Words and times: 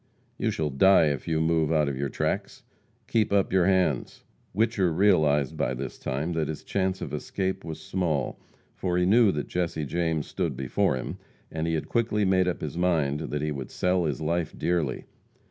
"You 0.39 0.49
shall 0.49 0.71
die 0.71 1.09
if 1.09 1.27
you 1.27 1.39
move 1.39 1.71
out 1.71 1.87
of 1.87 1.95
your 1.95 2.09
tracks! 2.09 2.63
Keep 3.05 3.31
up 3.31 3.53
your 3.53 3.67
hands!" 3.67 4.23
Whicher 4.51 4.91
realized 4.91 5.55
by 5.55 5.75
this 5.75 5.99
time 5.99 6.33
that 6.33 6.47
his 6.47 6.63
chance 6.63 7.01
of 7.03 7.13
escape 7.13 7.63
was 7.63 7.79
small, 7.79 8.39
for 8.73 8.97
he 8.97 9.05
knew 9.05 9.31
that 9.31 9.47
Jesse 9.47 9.85
James 9.85 10.25
stood 10.25 10.57
before 10.57 10.95
him, 10.95 11.19
and 11.51 11.67
he 11.67 11.75
had 11.75 11.87
quickly 11.87 12.25
made 12.25 12.47
up 12.47 12.61
his 12.61 12.79
mind 12.79 13.19
that 13.19 13.43
he 13.43 13.51
would 13.51 13.69
sell 13.69 14.05
his 14.05 14.19
life 14.21 14.57
dearly. 14.57 15.05